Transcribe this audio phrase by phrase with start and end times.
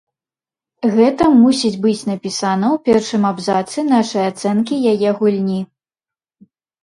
[0.93, 5.61] Гэта мусіць быць напісана ў першым абзацы нашай ацэнкі яе гульні.